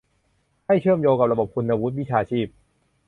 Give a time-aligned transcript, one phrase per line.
[0.65, 2.47] ให้เชื่อมโยงกับระบบคุณวุฒิวิชาชีพ